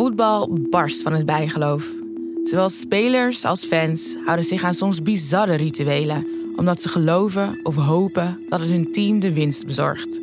Voetbal 0.00 0.48
barst 0.70 1.02
van 1.02 1.12
het 1.12 1.26
bijgeloof. 1.26 1.92
Zowel 2.42 2.68
spelers 2.68 3.44
als 3.44 3.64
fans 3.64 4.16
houden 4.24 4.44
zich 4.44 4.64
aan 4.64 4.74
soms 4.74 5.02
bizarre 5.02 5.54
rituelen, 5.54 6.26
omdat 6.56 6.80
ze 6.82 6.88
geloven 6.88 7.60
of 7.62 7.76
hopen 7.76 8.40
dat 8.48 8.60
het 8.60 8.68
hun 8.68 8.92
team 8.92 9.20
de 9.20 9.32
winst 9.32 9.66
bezorgt. 9.66 10.20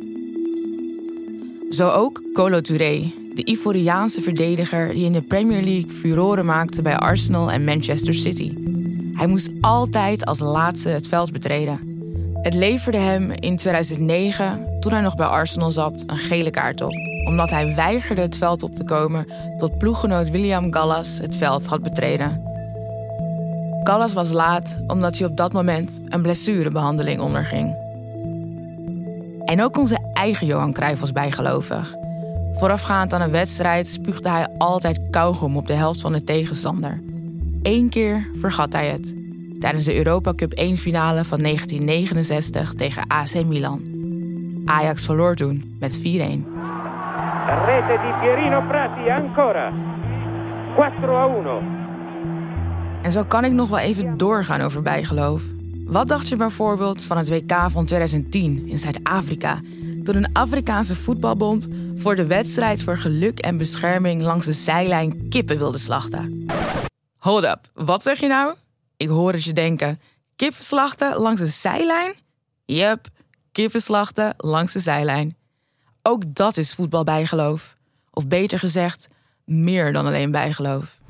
Zo 1.70 1.90
ook 1.90 2.22
Colo 2.32 2.60
Touré, 2.60 3.12
de 3.34 3.44
Ivoriaanse 3.44 4.22
verdediger 4.22 4.94
die 4.94 5.04
in 5.04 5.12
de 5.12 5.22
Premier 5.22 5.62
League 5.62 5.90
furoren 5.90 6.46
maakte 6.46 6.82
bij 6.82 6.96
Arsenal 6.96 7.50
en 7.50 7.64
Manchester 7.64 8.14
City. 8.14 8.54
Hij 9.12 9.26
moest 9.26 9.50
altijd 9.60 10.24
als 10.24 10.38
laatste 10.38 10.88
het 10.88 11.08
veld 11.08 11.32
betreden. 11.32 11.80
Het 12.42 12.54
leverde 12.54 12.98
hem 12.98 13.30
in 13.30 13.56
2009, 13.56 14.67
toen 14.80 14.92
hij 14.92 15.00
nog 15.00 15.14
bij 15.14 15.26
Arsenal 15.26 15.70
zat, 15.70 16.04
een 16.06 16.16
gele 16.16 16.50
kaart 16.50 16.80
op. 16.80 16.92
Omdat 17.24 17.50
hij 17.50 17.74
weigerde 17.74 18.20
het 18.20 18.36
veld 18.36 18.62
op 18.62 18.74
te 18.74 18.84
komen 18.84 19.26
tot 19.56 19.78
ploeggenoot 19.78 20.30
William 20.30 20.72
Gallas 20.72 21.18
het 21.18 21.36
veld 21.36 21.66
had 21.66 21.82
betreden. 21.82 22.42
Gallas 23.82 24.12
was 24.12 24.32
laat 24.32 24.80
omdat 24.86 25.18
hij 25.18 25.28
op 25.28 25.36
dat 25.36 25.52
moment 25.52 26.00
een 26.04 26.22
blessurebehandeling 26.22 27.20
onderging. 27.20 27.76
En 29.44 29.62
ook 29.62 29.76
onze 29.76 29.98
eigen 30.12 30.46
Johan 30.46 30.72
Cruijff 30.72 31.00
was 31.00 31.12
bijgelovig. 31.12 31.94
Voorafgaand 32.52 33.12
aan 33.12 33.20
een 33.20 33.30
wedstrijd 33.30 33.88
spuugde 33.88 34.28
hij 34.28 34.48
altijd 34.58 35.00
kauwgom 35.10 35.56
op 35.56 35.66
de 35.66 35.72
helft 35.72 36.00
van 36.00 36.12
de 36.12 36.24
tegenstander. 36.24 37.02
Eén 37.62 37.88
keer 37.88 38.30
vergat 38.34 38.72
hij 38.72 38.88
het. 38.88 39.16
Tijdens 39.58 39.84
de 39.84 39.96
Europa 39.96 40.34
Cup 40.34 40.52
1 40.52 40.76
finale 40.76 41.24
van 41.24 41.38
1969 41.38 42.72
tegen 42.72 43.06
AC 43.06 43.44
Milan. 43.44 43.97
Ajax 44.68 45.04
verloor 45.04 45.34
toen 45.34 45.76
met 45.80 45.98
4-1. 45.98 46.02
Rete 46.02 46.44
di 48.02 48.12
Pierino 48.20 48.60
Prati 48.68 49.10
ancora. 49.10 49.72
4-1. 50.76 50.80
En 53.02 53.12
zo 53.12 53.24
kan 53.24 53.44
ik 53.44 53.52
nog 53.52 53.68
wel 53.68 53.78
even 53.78 54.16
doorgaan 54.16 54.60
over 54.60 54.82
bijgeloof. 54.82 55.42
Wat 55.86 56.08
dacht 56.08 56.28
je 56.28 56.36
bijvoorbeeld 56.36 57.02
van 57.02 57.16
het 57.16 57.28
WK 57.28 57.70
van 57.70 57.84
2010 57.84 58.68
in 58.68 58.78
Zuid-Afrika? 58.78 59.60
Toen 60.04 60.16
een 60.16 60.32
Afrikaanse 60.32 60.94
voetbalbond 60.94 61.68
voor 61.94 62.14
de 62.14 62.26
wedstrijd 62.26 62.84
voor 62.84 62.96
geluk 62.96 63.38
en 63.38 63.56
bescherming 63.56 64.22
langs 64.22 64.46
de 64.46 64.52
zijlijn 64.52 65.28
kippen 65.28 65.58
wilde 65.58 65.78
slachten. 65.78 66.46
Hold 67.18 67.44
up, 67.44 67.60
wat 67.74 68.02
zeg 68.02 68.20
je 68.20 68.26
nou? 68.26 68.54
Ik 68.96 69.08
hoor 69.08 69.32
het 69.32 69.44
je 69.44 69.52
denken: 69.52 70.00
kippen 70.36 70.64
slachten 70.64 71.16
langs 71.16 71.40
de 71.40 71.46
zijlijn? 71.46 72.14
Yep, 72.64 73.06
kippen 73.58 73.82
slachten 73.82 74.34
langs 74.36 74.72
de 74.72 74.78
zijlijn. 74.78 75.36
Ook 76.02 76.34
dat 76.34 76.56
is 76.56 76.74
voetbalbijgeloof. 76.74 77.76
Of 78.10 78.26
beter 78.26 78.58
gezegd, 78.58 79.08
meer 79.44 79.92
dan 79.92 80.06
alleen 80.06 80.30
bijgeloof. 80.30 81.00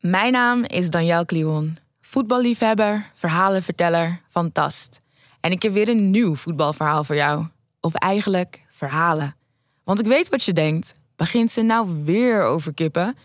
Mijn 0.00 0.32
naam 0.32 0.64
is 0.64 0.90
Danielle 0.90 1.24
Kliwon, 1.24 1.78
voetballiefhebber, 2.00 3.10
verhalenverteller, 3.14 4.20
fantast. 4.28 5.00
En 5.40 5.50
ik 5.50 5.62
heb 5.62 5.72
weer 5.72 5.88
een 5.88 6.10
nieuw 6.10 6.34
voetbalverhaal 6.34 7.04
voor 7.04 7.16
jou. 7.16 7.46
Of 7.80 7.94
eigenlijk 7.94 8.62
verhalen. 8.68 9.36
Want 9.84 10.00
ik 10.00 10.06
weet 10.06 10.28
wat 10.28 10.44
je 10.44 10.52
denkt. 10.52 10.98
Begint 11.16 11.50
ze 11.50 11.62
nou 11.62 12.04
weer 12.04 12.42
over 12.42 12.74
kippen? 12.74 13.16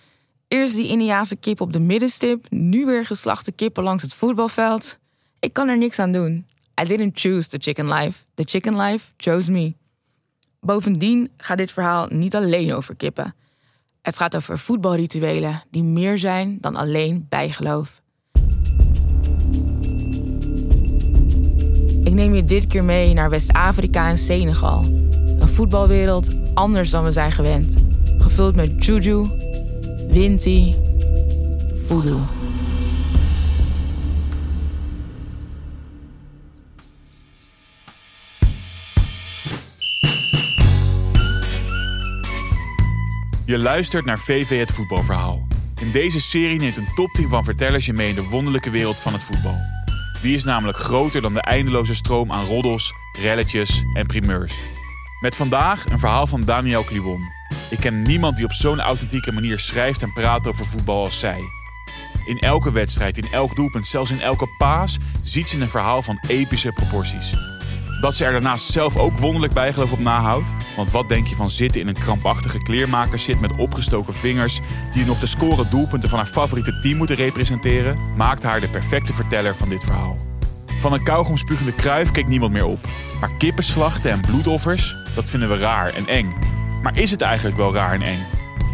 Eerst 0.47 0.75
die 0.75 0.87
Indiaanse 0.87 1.35
kip 1.35 1.61
op 1.61 1.73
de 1.73 1.79
middenstip, 1.79 2.45
nu 2.49 2.85
weer 2.85 3.05
geslachte 3.05 3.51
kippen 3.51 3.83
langs 3.83 4.03
het 4.03 4.13
voetbalveld. 4.13 4.97
Ik 5.39 5.53
kan 5.53 5.67
er 5.67 5.77
niks 5.77 5.99
aan 5.99 6.11
doen. 6.11 6.45
I 6.81 6.85
didn't 6.85 7.17
choose 7.17 7.49
the 7.49 7.57
chicken 7.57 7.87
life. 7.87 8.25
The 8.35 8.43
chicken 8.45 8.77
life 8.77 9.11
chose 9.17 9.51
me. 9.51 9.75
Bovendien 10.61 11.29
gaat 11.37 11.57
dit 11.57 11.71
verhaal 11.71 12.07
niet 12.09 12.35
alleen 12.35 12.73
over 12.73 12.95
kippen. 12.95 13.35
Het 14.01 14.17
gaat 14.17 14.35
over 14.35 14.59
voetbalrituelen 14.59 15.63
die 15.71 15.83
meer 15.83 16.17
zijn 16.17 16.57
dan 16.61 16.75
alleen 16.75 17.25
bijgeloof. 17.29 18.01
Ik 22.03 22.13
neem 22.13 22.33
je 22.33 22.45
dit 22.45 22.67
keer 22.67 22.83
mee 22.83 23.13
naar 23.13 23.29
West-Afrika 23.29 24.09
en 24.09 24.17
Senegal. 24.17 24.83
Een 25.39 25.47
voetbalwereld 25.47 26.29
anders 26.53 26.89
dan 26.89 27.03
we 27.03 27.11
zijn 27.11 27.31
gewend. 27.31 27.77
Gevuld 28.19 28.55
met 28.55 28.85
juju, 28.85 29.27
winti, 30.09 30.75
voodoo. 31.75 32.38
Je 43.49 43.57
luistert 43.57 44.05
naar 44.05 44.19
VV 44.19 44.59
het 44.59 44.71
voetbalverhaal. 44.71 45.47
In 45.79 45.91
deze 45.91 46.21
serie 46.21 46.59
neemt 46.59 46.77
een 46.77 46.93
top 46.95 47.11
10 47.11 47.29
van 47.29 47.43
vertellers 47.43 47.85
je 47.85 47.93
mee 47.93 48.09
in 48.09 48.15
de 48.15 48.23
wonderlijke 48.23 48.69
wereld 48.69 48.99
van 48.99 49.13
het 49.13 49.23
voetbal. 49.23 49.57
Die 50.21 50.35
is 50.35 50.43
namelijk 50.43 50.77
groter 50.77 51.21
dan 51.21 51.33
de 51.33 51.41
eindeloze 51.41 51.95
stroom 51.95 52.31
aan 52.31 52.45
roddels, 52.45 52.93
relletjes 53.21 53.83
en 53.93 54.05
primeurs. 54.05 54.53
Met 55.19 55.35
vandaag 55.35 55.85
een 55.85 55.99
verhaal 55.99 56.27
van 56.27 56.41
Daniel 56.41 56.83
Kliwon. 56.83 57.23
Ik 57.69 57.79
ken 57.79 58.01
niemand 58.01 58.35
die 58.35 58.45
op 58.45 58.53
zo'n 58.53 58.79
authentieke 58.79 59.31
manier 59.31 59.59
schrijft 59.59 60.01
en 60.01 60.13
praat 60.13 60.47
over 60.47 60.65
voetbal 60.65 61.03
als 61.03 61.19
zij. 61.19 61.39
In 62.25 62.39
elke 62.39 62.71
wedstrijd, 62.71 63.17
in 63.17 63.31
elk 63.31 63.55
doelpunt, 63.55 63.87
zelfs 63.87 64.11
in 64.11 64.21
elke 64.21 64.47
paas 64.57 64.97
ziet 65.23 65.49
ze 65.49 65.61
een 65.61 65.69
verhaal 65.69 66.01
van 66.01 66.19
epische 66.27 66.71
proporties. 66.71 67.58
Dat 67.99 68.15
ze 68.15 68.25
er 68.25 68.31
daarnaast 68.31 68.71
zelf 68.71 68.97
ook 68.97 69.17
wonderlijk 69.17 69.53
bijgeloof 69.53 69.91
op 69.91 69.99
nahoudt. 69.99 70.53
Want 70.75 70.91
wat 70.91 71.09
denk 71.09 71.27
je 71.27 71.35
van 71.35 71.49
zitten 71.49 71.81
in 71.81 71.87
een 71.87 71.99
krampachtige 71.99 72.63
kleermaker 72.63 73.19
zit 73.19 73.39
met 73.39 73.55
opgestoken 73.55 74.13
vingers... 74.13 74.59
die 74.93 75.05
nog 75.05 75.19
de 75.19 75.25
scoren 75.25 75.69
doelpunten 75.69 76.09
van 76.09 76.19
haar 76.19 76.27
favoriete 76.27 76.79
team 76.79 76.97
moeten 76.97 77.15
representeren... 77.15 77.97
maakt 78.15 78.43
haar 78.43 78.59
de 78.59 78.69
perfecte 78.69 79.13
verteller 79.13 79.55
van 79.55 79.69
dit 79.69 79.83
verhaal. 79.83 80.17
Van 80.79 80.93
een 80.93 81.03
kauwgomspugende 81.03 81.73
kruif 81.73 82.11
keek 82.11 82.27
niemand 82.27 82.51
meer 82.51 82.65
op. 82.65 82.87
Maar 83.19 83.31
kippenslachten 83.37 84.11
en 84.11 84.21
bloedoffers, 84.21 84.95
dat 85.15 85.29
vinden 85.29 85.49
we 85.49 85.57
raar 85.57 85.93
en 85.93 86.07
eng. 86.07 86.35
Maar 86.81 86.97
is 86.97 87.11
het 87.11 87.21
eigenlijk 87.21 87.57
wel 87.57 87.73
raar 87.73 87.93
en 87.93 88.01
eng? 88.01 88.25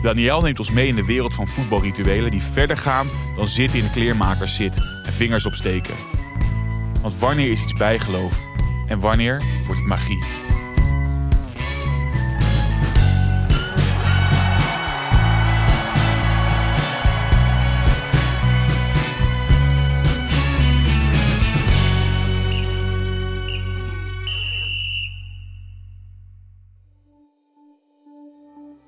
Daniel 0.02 0.42
neemt 0.42 0.60
ons 0.60 0.72
mee 0.72 0.88
in 0.88 0.96
de 0.96 1.06
wereld 1.06 1.34
van 1.34 1.48
voetbalrituelen 1.48 2.32
die 2.32 2.42
verder 2.42 2.78
gaan 2.78 3.10
dan 3.36 3.48
zitten 3.48 3.80
in 3.80 3.86
de 3.86 3.92
kleermakers 3.92 4.56
zit 4.56 4.78
en 5.06 5.14
vingers 5.14 5.46
opsteken. 5.46 5.96
Want 7.02 7.20
wanneer 7.20 7.52
is 7.52 7.64
iets 7.64 7.74
bijgeloof 7.74 8.54
en 8.88 9.00
wanneer 9.00 9.44
wordt 9.66 9.80
het 9.80 9.90
magie? 9.90 10.44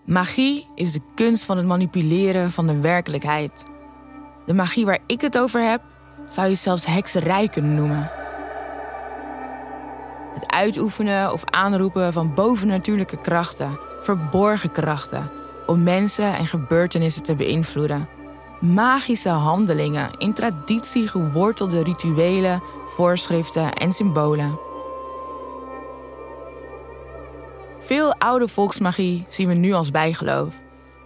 Magie 0.05 0.67
is 0.75 0.91
de 0.91 1.01
kunst 1.15 1.43
van 1.43 1.57
het 1.57 1.65
manipuleren 1.65 2.51
van 2.51 2.67
de 2.67 2.79
werkelijkheid. 2.79 3.65
De 4.45 4.53
magie 4.53 4.85
waar 4.85 4.99
ik 5.07 5.21
het 5.21 5.37
over 5.37 5.69
heb, 5.69 5.81
zou 6.27 6.47
je 6.47 6.55
zelfs 6.55 6.85
hekserij 6.85 7.47
kunnen 7.47 7.75
noemen. 7.75 8.16
Het 10.37 10.51
uitoefenen 10.51 11.31
of 11.31 11.43
aanroepen 11.45 12.13
van 12.13 12.33
bovennatuurlijke 12.33 13.17
krachten, 13.17 13.79
verborgen 14.01 14.71
krachten, 14.71 15.29
om 15.65 15.83
mensen 15.83 16.35
en 16.35 16.45
gebeurtenissen 16.45 17.23
te 17.23 17.35
beïnvloeden. 17.35 18.07
Magische 18.59 19.29
handelingen 19.29 20.09
in 20.17 20.33
traditie 20.33 21.07
gewortelde 21.07 21.83
rituelen, 21.83 22.61
voorschriften 22.95 23.73
en 23.73 23.91
symbolen. 23.91 24.59
Veel 27.79 28.13
oude 28.13 28.47
volksmagie 28.47 29.25
zien 29.27 29.47
we 29.47 29.53
nu 29.53 29.73
als 29.73 29.91
bijgeloof. 29.91 30.53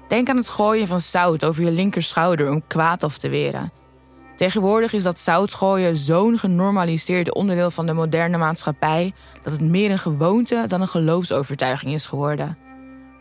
Denk 0.07 0.29
aan 0.29 0.37
het 0.37 0.49
gooien 0.49 0.87
van 0.87 0.99
zout 0.99 1.45
over 1.45 1.63
je 1.63 1.71
linkerschouder 1.71 2.49
om 2.49 2.67
kwaad 2.67 3.03
af 3.03 3.17
te 3.17 3.29
weren. 3.29 3.71
Tegenwoordig 4.41 4.93
is 4.93 5.03
dat 5.03 5.19
zoutgooien 5.19 5.97
zo'n 5.97 6.37
genormaliseerd 6.37 7.33
onderdeel 7.33 7.71
van 7.71 7.85
de 7.85 7.93
moderne 7.93 8.37
maatschappij 8.37 9.13
dat 9.43 9.53
het 9.53 9.61
meer 9.61 9.91
een 9.91 9.97
gewoonte 9.97 10.65
dan 10.67 10.81
een 10.81 10.87
geloofsovertuiging 10.87 11.93
is 11.93 12.05
geworden. 12.05 12.57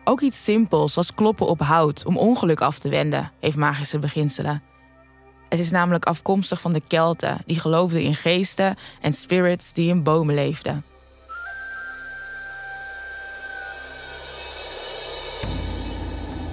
Ook 0.04 0.20
iets 0.20 0.44
simpels 0.44 0.96
als 0.96 1.14
kloppen 1.14 1.46
op 1.46 1.60
hout 1.60 2.04
om 2.06 2.16
ongeluk 2.16 2.60
af 2.60 2.78
te 2.78 2.88
wenden 2.88 3.32
heeft 3.40 3.56
magische 3.56 3.98
beginselen. 3.98 4.62
Het 5.48 5.58
is 5.58 5.70
namelijk 5.70 6.04
afkomstig 6.04 6.60
van 6.60 6.72
de 6.72 6.82
Kelten, 6.88 7.38
die 7.46 7.60
geloofden 7.60 8.02
in 8.02 8.14
geesten 8.14 8.76
en 9.00 9.12
spirits 9.12 9.72
die 9.72 9.88
in 9.88 10.02
bomen 10.02 10.34
leefden. 10.34 10.84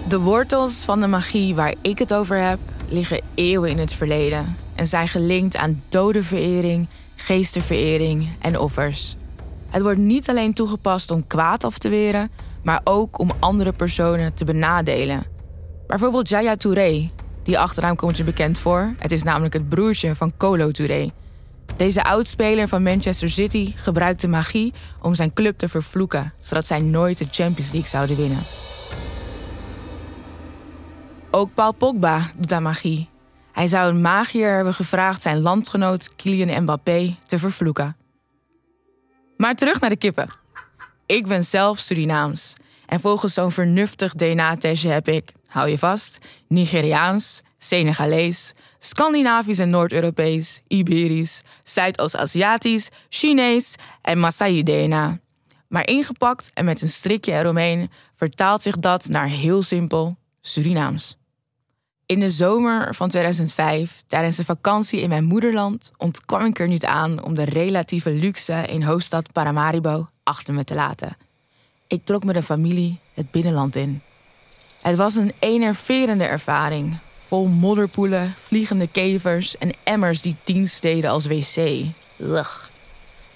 De 0.08 0.20
wortels 0.20 0.84
van 0.84 1.00
de 1.00 1.08
magie 1.08 1.56
waar 1.56 1.74
ik 1.82 2.00
het 2.00 2.14
over 2.14 2.38
heb, 2.38 2.60
liggen 2.90 3.22
eeuwen 3.36 3.70
in 3.70 3.78
het 3.78 3.94
verleden 3.94 4.58
en 4.76 4.86
zijn 4.86 5.08
gelinkt 5.08 5.56
aan 5.56 5.84
dodenverering, 5.90 6.88
geestenverering 7.16 8.30
en 8.40 8.60
offers. 8.60 9.16
Het 9.70 9.82
wordt 9.82 10.00
niet 10.00 10.30
alleen 10.30 10.54
toegepast 10.54 11.12
om 11.12 11.28
kwaad 11.28 11.64
af 11.64 11.78
te 11.78 11.90
weren, 11.90 12.32
maar 12.64 12.82
ook 12.84 13.20
om 13.20 13.32
andere 13.40 13.74
personen 13.74 14.34
te 14.34 14.46
benadelen. 14.46 15.26
Bijvoorbeeld 15.88 16.30
Jaya 16.30 16.56
Touré, 16.56 17.12
die 17.44 17.60
achternaam 17.60 17.96
komt 17.96 18.18
je 18.18 18.24
bekend 18.24 18.60
voor. 18.60 18.94
Het 18.98 19.12
is 19.12 19.24
namelijk 19.24 19.54
het 19.54 19.70
broertje 19.70 20.16
van 20.16 20.34
Colo 20.38 20.72
Touré. 20.72 21.12
Deze 21.78 22.04
oudspeler 22.04 22.68
van 22.68 22.84
Manchester 22.84 23.30
City 23.30 23.74
gebruikte 23.76 24.28
magie 24.28 24.74
om 25.02 25.14
zijn 25.14 25.34
club 25.34 25.58
te 25.58 25.70
vervloeken, 25.70 26.34
zodat 26.40 26.68
zij 26.68 26.80
nooit 26.80 27.18
de 27.18 27.28
Champions 27.32 27.72
League 27.72 27.90
zouden 27.90 28.18
winnen. 28.18 28.44
Ook 31.38 31.54
Paul 31.54 31.72
Pogba 31.72 32.32
doet 32.38 32.52
aan 32.52 32.64
magie. 32.64 33.10
Hij 33.52 33.68
zou 33.68 33.90
een 33.90 34.02
magier 34.02 34.56
hebben 34.56 34.74
gevraagd 34.74 35.22
zijn 35.22 35.42
landgenoot 35.42 36.16
Kylian 36.16 36.64
Mbappé 36.64 37.16
te 37.26 37.40
vervloeken. 37.40 37.98
Maar 39.36 39.56
terug 39.56 39.80
naar 39.80 39.90
de 39.90 39.98
kippen. 39.98 40.30
Ik 41.06 41.28
ben 41.28 41.44
zelf 41.44 41.80
Surinaams. 41.80 42.56
En 42.86 43.00
volgens 43.00 43.34
zo'n 43.34 43.52
vernuftig 43.52 44.14
DNA-testje 44.14 44.90
heb 44.90 45.08
ik, 45.08 45.32
hou 45.48 45.70
je 45.70 45.78
vast, 45.78 46.18
Nigeriaans, 46.48 47.42
Senegalees, 47.58 48.54
Scandinavisch 48.80 49.60
en 49.60 49.70
Noord-Europees, 49.70 50.62
Iberisch, 50.68 51.42
Zuidoost-Aziatisch, 51.64 52.90
Chinees 53.10 53.76
en 54.02 54.20
Maasai-DNA. 54.20 55.20
Maar 55.68 55.88
ingepakt 55.88 56.52
en 56.54 56.66
met 56.66 56.82
een 56.82 56.88
strikje 56.88 57.34
eromheen 57.34 57.92
vertaalt 58.16 58.62
zich 58.62 58.78
dat 58.78 59.08
naar 59.08 59.28
heel 59.28 59.64
simpel 59.64 60.18
Surinaams. 60.42 61.18
In 62.08 62.20
de 62.20 62.30
zomer 62.30 62.96
van 62.96 63.10
2005, 63.10 64.04
tijdens 64.08 64.36
de 64.36 64.46
vakantie 64.46 65.02
in 65.02 65.10
mijn 65.10 65.24
moederland, 65.24 65.92
ontkwam 65.98 66.46
ik 66.46 66.60
er 66.60 66.68
niet 66.68 66.86
aan 66.86 67.24
om 67.24 67.36
de 67.36 67.44
relatieve 67.44 68.12
luxe 68.12 68.66
in 68.68 68.84
hoofdstad 68.84 69.32
Paramaribo 69.32 70.10
achter 70.24 70.54
me 70.54 70.64
te 70.64 70.74
laten. 70.74 71.18
Ik 71.88 72.06
trok 72.06 72.24
met 72.24 72.36
de 72.36 72.44
familie 72.44 73.00
het 73.14 73.32
binnenland 73.32 73.76
in. 73.76 74.02
Het 74.82 74.96
was 74.96 75.16
een 75.16 75.34
enerverende 75.40 76.24
ervaring, 76.24 76.98
vol 77.24 77.48
modderpoelen, 77.48 78.36
vliegende 78.44 78.88
kevers 78.88 79.58
en 79.58 79.74
emmers 79.84 80.22
die 80.22 80.36
dienst 80.44 80.82
deden 80.82 81.10
als 81.10 81.26
wc. 81.26 81.86
Ugh. 82.20 82.64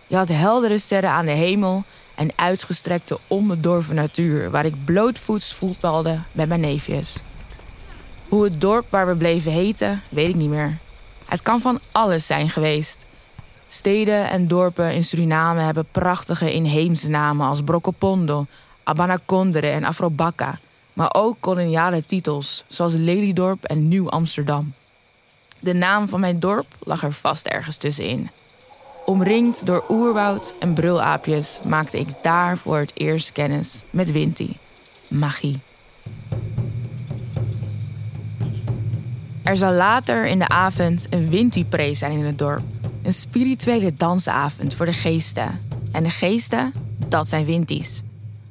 Je 0.08 0.16
had 0.16 0.30
heldere 0.30 0.78
sterren 0.78 1.10
aan 1.10 1.26
de 1.26 1.32
hemel 1.32 1.84
en 2.16 2.32
uitgestrekte 2.36 3.20
onbedorven 3.28 3.96
natuur 3.96 4.52
waar 4.52 4.66
ik 4.66 4.86
blootvoets 4.86 5.54
voetbalde 5.54 6.20
met 6.32 6.48
mijn 6.48 6.62
neefjes. 6.62 7.18
Hoe 8.32 8.44
het 8.44 8.62
dorp 8.62 8.86
waar 8.90 9.08
we 9.08 9.16
bleven 9.16 9.52
heten, 9.52 10.02
weet 10.10 10.30
ik 10.30 10.36
niet 10.36 10.50
meer. 10.50 10.78
Het 11.26 11.42
kan 11.42 11.62
van 11.62 11.80
alles 11.92 12.26
zijn 12.26 12.50
geweest. 12.50 13.06
Steden 13.68 14.30
en 14.30 14.48
dorpen 14.48 14.94
in 14.94 15.04
Suriname 15.04 15.62
hebben 15.62 15.86
prachtige 15.92 16.54
inheemse 16.54 17.10
namen 17.10 17.48
als 17.48 17.62
Brokopondo, 17.62 18.46
Abanakondere 18.84 19.68
en 19.68 19.84
Afrobakka, 19.84 20.60
maar 20.94 21.14
ook 21.14 21.38
koloniale 21.40 22.06
titels 22.06 22.64
zoals 22.68 22.94
Lelydorp 22.94 23.64
en 23.64 23.88
Nieuw 23.88 24.10
Amsterdam. 24.10 24.74
De 25.60 25.74
naam 25.74 26.08
van 26.10 26.20
mijn 26.20 26.40
dorp 26.40 26.68
lag 26.80 27.04
er 27.04 27.14
vast 27.14 27.48
ergens 27.48 27.78
tussenin. 27.78 28.30
Omringd 29.06 29.66
door 29.66 29.84
oerwoud 29.90 30.54
en 30.60 30.74
brulaapjes 30.74 31.60
maakte 31.64 32.00
ik 32.00 32.08
daar 32.22 32.58
voor 32.58 32.78
het 32.78 32.92
eerst 32.94 33.32
kennis 33.32 33.84
met 33.90 34.12
Winti. 34.12 34.58
Magie. 35.08 35.60
Er 39.44 39.58
zal 39.58 39.74
later 39.74 40.26
in 40.26 40.40
de 40.40 40.48
avond 40.48 41.08
een 41.10 41.30
Winti-pre 41.30 41.94
zijn 41.94 42.12
in 42.12 42.26
het 42.26 42.38
dorp. 42.38 42.64
Een 43.04 43.14
spirituele 43.14 43.94
dansavond 43.98 44.74
voor 44.74 44.86
de 44.86 44.94
geesten. 44.94 45.60
En 45.92 46.04
de 46.04 46.10
geesten, 46.10 46.74
dat 47.08 47.28
zijn 47.28 47.46
Winties. 47.46 48.02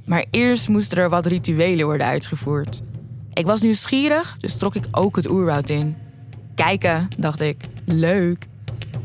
Maar 0.04 0.24
eerst 0.30 0.68
moesten 0.68 0.98
er 0.98 1.08
wat 1.08 1.26
rituelen 1.26 1.86
worden 1.86 2.06
uitgevoerd. 2.06 2.82
Ik 3.32 3.46
was 3.46 3.60
nieuwsgierig, 3.60 4.36
dus 4.38 4.56
trok 4.56 4.74
ik 4.74 4.84
ook 4.90 5.16
het 5.16 5.30
oerwoud 5.30 5.68
in. 5.68 5.96
Kijken, 6.54 7.08
dacht 7.18 7.40
ik. 7.40 7.56
Leuk. 7.84 8.46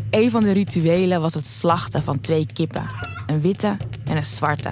Een 0.10 0.32
van 0.32 0.44
de 0.44 0.52
rituelen 0.52 1.22
was 1.22 1.34
het 1.34 1.48
slachten 1.48 2.04
van 2.04 2.22
twee 2.22 2.48
kippen. 2.54 2.90
Een 3.28 3.42
witte 3.42 3.78
en 4.06 4.18
een 4.18 4.24
zwarte. 4.24 4.72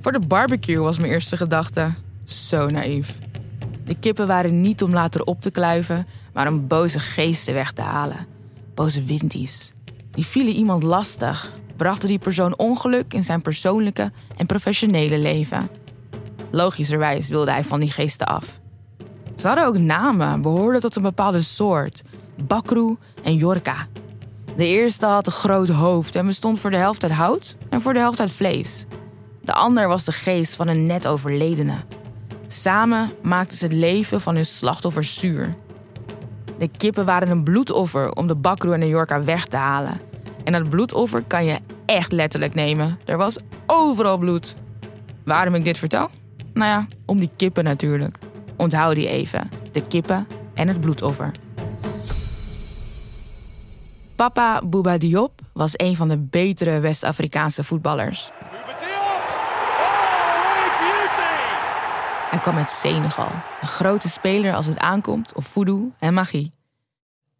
Voor 0.00 0.12
de 0.12 0.26
barbecue 0.26 0.78
was 0.78 0.98
mijn 0.98 1.12
eerste 1.12 1.36
gedachte. 1.36 1.94
Zo 2.24 2.66
naïef. 2.66 3.18
De 3.84 3.94
kippen 3.94 4.26
waren 4.26 4.60
niet 4.60 4.82
om 4.82 4.92
later 4.92 5.22
op 5.22 5.40
te 5.40 5.50
kluiven, 5.50 6.06
maar 6.34 6.48
om 6.48 6.66
boze 6.66 6.98
geesten 6.98 7.54
weg 7.54 7.72
te 7.72 7.82
halen. 7.82 8.26
Boze 8.74 9.02
windies. 9.02 9.72
Die 10.10 10.26
vielen 10.26 10.54
iemand 10.54 10.82
lastig, 10.82 11.52
brachten 11.76 12.08
die 12.08 12.18
persoon 12.18 12.58
ongeluk 12.58 13.14
in 13.14 13.24
zijn 13.24 13.42
persoonlijke 13.42 14.12
en 14.36 14.46
professionele 14.46 15.18
leven. 15.18 15.68
Logischerwijs 16.50 17.28
wilde 17.28 17.50
hij 17.50 17.64
van 17.64 17.80
die 17.80 17.90
geesten 17.90 18.26
af. 18.26 18.60
Ze 19.36 19.46
hadden 19.46 19.66
ook 19.66 19.78
namen, 19.78 20.42
behoorden 20.42 20.80
tot 20.80 20.96
een 20.96 21.02
bepaalde 21.02 21.40
soort: 21.40 22.02
Bakru 22.46 22.96
en 23.22 23.34
Jorka. 23.34 23.86
De 24.56 24.66
eerste 24.66 25.06
had 25.06 25.26
een 25.26 25.32
groot 25.32 25.68
hoofd 25.68 26.16
en 26.16 26.26
bestond 26.26 26.60
voor 26.60 26.70
de 26.70 26.76
helft 26.76 27.02
uit 27.02 27.12
hout 27.12 27.56
en 27.70 27.80
voor 27.80 27.92
de 27.92 27.98
helft 27.98 28.20
uit 28.20 28.30
vlees. 28.30 28.84
De 29.42 29.52
ander 29.52 29.88
was 29.88 30.04
de 30.04 30.12
geest 30.12 30.54
van 30.54 30.68
een 30.68 30.86
net 30.86 31.06
overledene. 31.06 31.76
Samen 32.46 33.10
maakten 33.22 33.58
ze 33.58 33.64
het 33.64 33.74
leven 33.74 34.20
van 34.20 34.34
hun 34.34 34.46
slachtoffers 34.46 35.18
zuur. 35.18 35.54
De 36.58 36.68
kippen 36.76 37.04
waren 37.04 37.30
een 37.30 37.42
bloedoffer 37.42 38.12
om 38.12 38.26
de 38.26 38.34
bakroe 38.34 38.74
en 38.74 38.80
de 38.80 38.88
Yorka 38.88 39.24
weg 39.24 39.46
te 39.46 39.56
halen. 39.56 40.00
En 40.44 40.52
dat 40.52 40.68
bloedoffer 40.68 41.22
kan 41.22 41.44
je 41.44 41.58
echt 41.86 42.12
letterlijk 42.12 42.54
nemen. 42.54 42.98
Er 43.04 43.16
was 43.16 43.38
overal 43.66 44.18
bloed. 44.18 44.56
Waarom 45.24 45.54
ik 45.54 45.64
dit 45.64 45.78
vertel? 45.78 46.10
Nou 46.52 46.70
ja, 46.70 46.86
om 47.06 47.18
die 47.18 47.30
kippen 47.36 47.64
natuurlijk. 47.64 48.18
Onthoud 48.56 48.94
die 48.94 49.08
even. 49.08 49.50
De 49.72 49.86
kippen 49.86 50.26
en 50.54 50.68
het 50.68 50.80
bloedoffer. 50.80 51.30
Papa 54.16 54.62
Bouba 54.64 54.98
Diop 54.98 55.40
was 55.52 55.72
een 55.76 55.96
van 55.96 56.08
de 56.08 56.18
betere 56.18 56.80
West-Afrikaanse 56.80 57.64
voetballers. 57.64 58.30
Hij 62.34 62.42
kwam 62.42 62.56
uit 62.56 62.70
Senegal, 62.70 63.30
een 63.60 63.68
grote 63.68 64.08
speler 64.08 64.54
als 64.54 64.66
het 64.66 64.78
aankomt 64.78 65.34
op 65.34 65.44
voodoo 65.44 65.92
en 65.98 66.14
magie. 66.14 66.52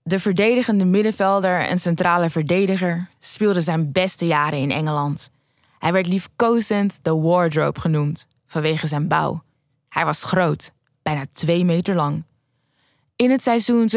De 0.02 0.19
verdedigende 0.19 0.85
middenvelder 0.85 1.61
en 1.61 1.79
centrale 1.79 2.31
verdediger 2.31 3.08
speelde 3.19 3.61
zijn 3.61 3.93
beste 3.93 4.26
jaren 4.26 4.58
in 4.58 4.70
Engeland. 4.70 5.31
Hij 5.79 5.93
werd 5.93 6.06
liefkozend 6.06 6.99
de 7.02 7.14
wardrobe 7.14 7.81
genoemd, 7.81 8.26
vanwege 8.46 8.87
zijn 8.87 9.08
bouw. 9.08 9.42
Hij 9.88 10.04
was 10.04 10.25
groot, 10.25 10.73
bijna 11.02 11.25
twee 11.33 11.64
meter 11.64 11.95
lang. 11.95 12.25
In 13.16 13.30
het 13.30 13.42
seizoen 13.42 13.90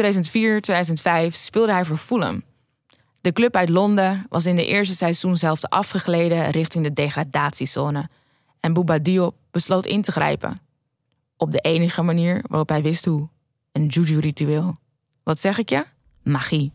speelde 1.28 1.72
hij 1.72 1.84
voor 1.84 1.96
Fulham. 1.96 2.42
De 3.20 3.32
club 3.32 3.56
uit 3.56 3.68
Londen 3.68 4.26
was 4.28 4.46
in 4.46 4.56
de 4.56 4.66
eerste 4.66 4.94
seizoen 4.94 5.36
zelf 5.36 5.64
afgegleden 5.64 6.50
richting 6.50 6.84
de 6.84 6.92
degradatiezone. 6.92 8.08
En 8.60 8.72
Bouba 8.72 8.98
Diop 8.98 9.34
besloot 9.50 9.86
in 9.86 10.02
te 10.02 10.12
grijpen. 10.12 10.66
Op 11.38 11.50
de 11.50 11.58
enige 11.58 12.02
manier 12.02 12.44
waarop 12.48 12.68
hij 12.68 12.82
wist 12.82 13.04
hoe. 13.04 13.28
Een 13.72 13.86
juju-ritueel. 13.86 14.78
Wat 15.22 15.38
zeg 15.38 15.58
ik 15.58 15.68
je? 15.68 15.84
Magie. 16.22 16.72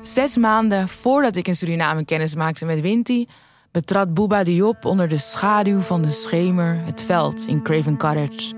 Zes 0.00 0.36
maanden 0.36 0.88
voordat 0.88 1.36
ik 1.36 1.48
in 1.48 1.56
Suriname 1.56 2.04
kennis 2.04 2.34
maakte 2.34 2.64
met 2.64 2.80
Winti, 2.80 3.28
betrad 3.70 4.14
Bouba 4.14 4.44
Diop 4.44 4.84
onder 4.84 5.08
de 5.08 5.16
schaduw 5.16 5.78
van 5.78 6.02
de 6.02 6.08
schemer 6.08 6.80
het 6.84 7.02
veld 7.02 7.46
in 7.46 7.62
Craven 7.62 7.96
Cottage. 7.96 8.54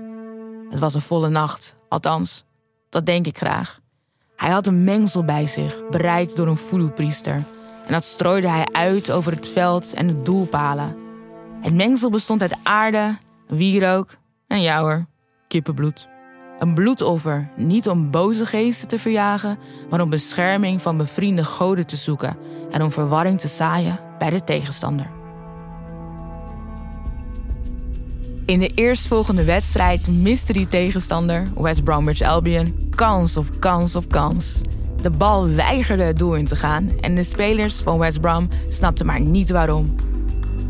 Het 0.69 0.79
was 0.79 0.93
een 0.93 1.01
volle 1.01 1.29
nacht, 1.29 1.75
althans, 1.89 2.43
dat 2.89 3.05
denk 3.05 3.27
ik 3.27 3.37
graag. 3.37 3.79
Hij 4.35 4.51
had 4.51 4.67
een 4.67 4.83
mengsel 4.83 5.23
bij 5.23 5.45
zich, 5.45 5.89
bereid 5.89 6.35
door 6.35 6.47
een 6.47 6.57
voodoo-priester. 6.57 7.43
En 7.85 7.91
dat 7.93 8.03
strooide 8.03 8.49
hij 8.49 8.67
uit 8.71 9.11
over 9.11 9.31
het 9.31 9.49
veld 9.49 9.93
en 9.93 10.07
de 10.07 10.21
doelpalen. 10.21 11.00
Het 11.61 11.73
mengsel 11.73 12.09
bestond 12.09 12.41
uit 12.41 12.55
aarde, 12.63 13.17
wierook 13.47 14.17
en 14.47 14.61
jouwer, 14.61 15.05
kippenbloed. 15.47 16.07
Een 16.59 16.73
bloedoffer, 16.73 17.49
niet 17.55 17.89
om 17.89 18.11
boze 18.11 18.45
geesten 18.45 18.87
te 18.87 18.99
verjagen, 18.99 19.57
maar 19.89 20.01
om 20.01 20.09
bescherming 20.09 20.81
van 20.81 20.97
bevriende 20.97 21.43
goden 21.43 21.85
te 21.85 21.95
zoeken 21.95 22.37
en 22.71 22.81
om 22.81 22.91
verwarring 22.91 23.39
te 23.39 23.47
zaaien 23.47 23.99
bij 24.17 24.29
de 24.29 24.43
tegenstander. 24.43 25.09
In 28.45 28.59
de 28.59 28.69
eerstvolgende 28.73 29.43
wedstrijd 29.43 30.07
miste 30.07 30.53
die 30.53 30.67
tegenstander, 30.67 31.47
West 31.55 31.83
Bromwich 31.83 32.21
Albion, 32.21 32.89
kans 32.95 33.37
op 33.37 33.59
kans 33.59 33.95
op 33.95 34.09
kans. 34.09 34.61
De 35.01 35.09
bal 35.09 35.47
weigerde 35.47 36.03
het 36.03 36.17
doel 36.17 36.35
in 36.35 36.45
te 36.45 36.55
gaan 36.55 36.91
en 36.99 37.15
de 37.15 37.23
spelers 37.23 37.79
van 37.79 37.97
West 37.97 38.21
Brom 38.21 38.49
snapten 38.67 39.05
maar 39.05 39.21
niet 39.21 39.49
waarom. 39.49 39.95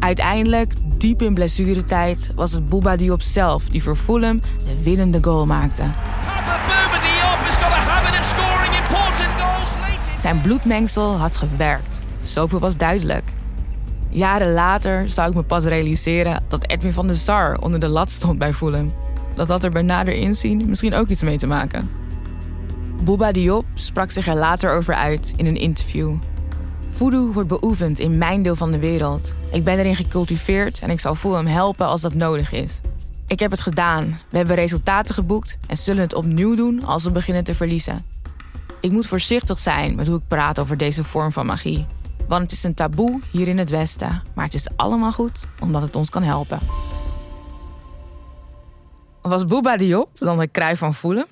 Uiteindelijk, 0.01 0.73
diep 0.97 1.21
in 1.21 1.33
blessuretijd, 1.33 2.31
was 2.35 2.51
het 2.51 2.69
Bouba 2.69 2.95
Diop 2.95 3.21
zelf 3.21 3.69
die 3.69 3.83
voor 3.83 3.95
Fulham 3.95 4.39
de 4.39 4.83
winnende 4.83 5.17
goal 5.21 5.45
maakte. 5.45 5.83
Zijn 10.17 10.41
bloedmengsel 10.41 11.17
had 11.17 11.37
gewerkt. 11.37 12.01
Zoveel 12.21 12.59
was 12.59 12.77
duidelijk. 12.77 13.23
Jaren 14.09 14.53
later 14.53 15.09
zou 15.09 15.29
ik 15.29 15.35
me 15.35 15.43
pas 15.43 15.63
realiseren 15.63 16.43
dat 16.47 16.69
Edwin 16.69 16.93
van 16.93 17.07
der 17.07 17.15
Sar 17.15 17.57
onder 17.59 17.79
de 17.79 17.87
lat 17.87 18.09
stond 18.09 18.37
bij 18.37 18.53
Fulham. 18.53 18.93
Dat 19.35 19.47
had 19.47 19.63
er 19.63 19.71
bij 19.71 19.81
nader 19.81 20.13
inzien 20.13 20.69
misschien 20.69 20.93
ook 20.93 21.07
iets 21.07 21.23
mee 21.23 21.37
te 21.37 21.47
maken. 21.47 21.89
Bouba 23.03 23.31
Diop 23.31 23.65
sprak 23.73 24.11
zich 24.11 24.27
er 24.27 24.35
later 24.35 24.71
over 24.71 24.93
uit 24.93 25.33
in 25.35 25.45
een 25.45 25.57
interview. 25.57 26.15
Voodoo 26.91 27.31
wordt 27.31 27.49
beoefend 27.49 27.99
in 27.99 28.17
mijn 28.17 28.41
deel 28.41 28.55
van 28.55 28.71
de 28.71 28.79
wereld. 28.79 29.33
Ik 29.51 29.63
ben 29.63 29.77
erin 29.79 29.95
gecultiveerd 29.95 30.79
en 30.79 30.89
ik 30.89 30.99
zal 30.99 31.15
Fulham 31.15 31.45
helpen 31.45 31.87
als 31.87 32.01
dat 32.01 32.13
nodig 32.13 32.51
is. 32.51 32.81
Ik 33.27 33.39
heb 33.39 33.51
het 33.51 33.61
gedaan. 33.61 34.19
We 34.29 34.37
hebben 34.37 34.55
resultaten 34.55 35.13
geboekt 35.13 35.57
en 35.67 35.77
zullen 35.77 36.01
het 36.01 36.13
opnieuw 36.13 36.55
doen 36.55 36.83
als 36.83 37.03
we 37.03 37.11
beginnen 37.11 37.43
te 37.43 37.53
verliezen. 37.53 38.05
Ik 38.79 38.91
moet 38.91 39.07
voorzichtig 39.07 39.59
zijn 39.59 39.95
met 39.95 40.07
hoe 40.07 40.17
ik 40.17 40.27
praat 40.27 40.59
over 40.59 40.77
deze 40.77 41.03
vorm 41.03 41.31
van 41.31 41.45
magie. 41.45 41.85
Want 42.27 42.41
het 42.41 42.51
is 42.51 42.63
een 42.63 42.73
taboe 42.73 43.19
hier 43.31 43.47
in 43.47 43.57
het 43.57 43.69
Westen, 43.69 44.23
maar 44.33 44.45
het 44.45 44.53
is 44.53 44.67
allemaal 44.75 45.11
goed 45.11 45.45
omdat 45.61 45.81
het 45.81 45.95
ons 45.95 46.09
kan 46.09 46.23
helpen. 46.23 46.59
Was 49.21 49.45
Booba 49.45 49.77
Diop 49.77 50.09
dan 50.19 50.39
de 50.39 50.47
kruif 50.47 50.79
van 50.79 50.93
voelen? 50.93 51.25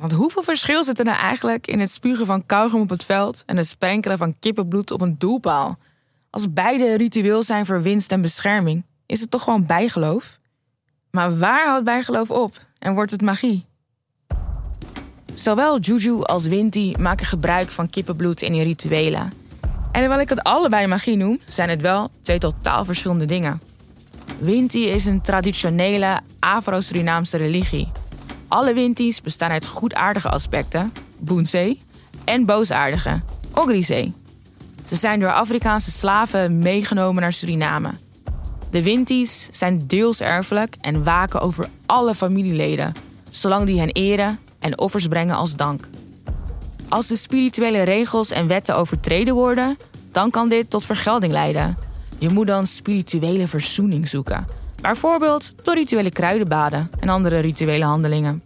Want 0.00 0.12
hoeveel 0.12 0.42
verschil 0.42 0.84
zit 0.84 0.98
er 0.98 1.04
nou 1.04 1.18
eigenlijk 1.18 1.66
in 1.66 1.80
het 1.80 1.90
spugen 1.90 2.26
van 2.26 2.46
kauwgom 2.46 2.80
op 2.80 2.88
het 2.88 3.04
veld 3.04 3.42
en 3.46 3.56
het 3.56 3.66
sprenkelen 3.66 4.18
van 4.18 4.36
kippenbloed 4.38 4.90
op 4.90 5.00
een 5.00 5.18
doelpaal? 5.18 5.78
Als 6.30 6.52
beide 6.52 6.96
ritueel 6.96 7.42
zijn 7.42 7.66
voor 7.66 7.82
winst 7.82 8.12
en 8.12 8.20
bescherming, 8.20 8.84
is 9.06 9.20
het 9.20 9.30
toch 9.30 9.42
gewoon 9.42 9.66
bijgeloof? 9.66 10.38
Maar 11.10 11.38
waar 11.38 11.66
houdt 11.66 11.84
bijgeloof 11.84 12.30
op 12.30 12.64
en 12.78 12.94
wordt 12.94 13.10
het 13.10 13.22
magie? 13.22 13.66
Zowel 15.34 15.78
Juju 15.78 16.22
als 16.22 16.46
Winti 16.46 16.94
maken 16.98 17.26
gebruik 17.26 17.70
van 17.70 17.90
kippenbloed 17.90 18.42
in 18.42 18.52
hun 18.52 18.62
rituelen. 18.62 19.32
En 19.92 20.00
terwijl 20.00 20.20
ik 20.20 20.28
het 20.28 20.42
allebei 20.42 20.86
magie 20.86 21.16
noem, 21.16 21.40
zijn 21.44 21.68
het 21.68 21.80
wel 21.80 22.10
twee 22.22 22.38
totaal 22.38 22.84
verschillende 22.84 23.24
dingen. 23.24 23.60
Winti 24.38 24.88
is 24.88 25.06
een 25.06 25.20
traditionele 25.20 26.20
Afro-Surinaamse 26.38 27.36
religie. 27.36 27.90
Alle 28.50 28.74
Winties 28.74 29.20
bestaan 29.20 29.50
uit 29.50 29.66
goedaardige 29.66 30.28
aspecten, 30.28 30.92
Boonsé, 31.18 31.76
en 32.24 32.44
boosaardige, 32.44 33.20
Ogrisé. 33.54 34.12
Ze 34.86 34.96
zijn 34.96 35.20
door 35.20 35.32
Afrikaanse 35.32 35.90
slaven 35.90 36.58
meegenomen 36.58 37.22
naar 37.22 37.32
Suriname. 37.32 37.90
De 38.70 38.82
Winties 38.82 39.48
zijn 39.50 39.86
deels 39.86 40.20
erfelijk 40.20 40.76
en 40.80 41.04
waken 41.04 41.40
over 41.40 41.68
alle 41.86 42.14
familieleden, 42.14 42.92
zolang 43.28 43.66
die 43.66 43.78
hen 43.78 43.90
eren 43.90 44.38
en 44.58 44.78
offers 44.78 45.06
brengen 45.06 45.36
als 45.36 45.56
dank. 45.56 45.88
Als 46.88 47.06
de 47.06 47.16
spirituele 47.16 47.82
regels 47.82 48.30
en 48.30 48.46
wetten 48.46 48.76
overtreden 48.76 49.34
worden, 49.34 49.78
dan 50.12 50.30
kan 50.30 50.48
dit 50.48 50.70
tot 50.70 50.84
vergelding 50.84 51.32
leiden. 51.32 51.76
Je 52.18 52.28
moet 52.28 52.46
dan 52.46 52.66
spirituele 52.66 53.48
verzoening 53.48 54.08
zoeken. 54.08 54.46
Bijvoorbeeld 54.80 55.54
door 55.62 55.74
rituele 55.74 56.10
kruidenbaden 56.10 56.90
en 57.00 57.08
andere 57.08 57.38
rituele 57.38 57.84
handelingen. 57.84 58.42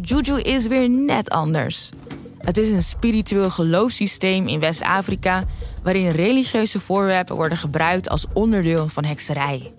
Juju 0.00 0.40
is 0.40 0.66
weer 0.66 0.90
net 0.90 1.30
anders. 1.30 1.90
Het 2.38 2.58
is 2.58 2.70
een 2.70 2.82
spiritueel 2.82 3.50
geloofssysteem 3.50 4.46
in 4.46 4.60
West-Afrika 4.60 5.44
waarin 5.82 6.10
religieuze 6.10 6.80
voorwerpen 6.80 7.36
worden 7.36 7.58
gebruikt 7.58 8.08
als 8.08 8.26
onderdeel 8.32 8.88
van 8.88 9.04
hekserij. 9.04 9.72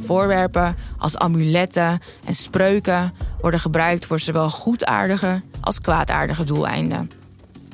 Voorwerpen 0.00 0.76
als 0.98 1.16
amuletten 1.16 2.00
en 2.26 2.34
spreuken 2.34 3.12
worden 3.40 3.60
gebruikt 3.60 4.06
voor 4.06 4.20
zowel 4.20 4.50
goedaardige 4.50 5.42
als 5.60 5.80
kwaadaardige 5.80 6.44
doeleinden. 6.44 7.10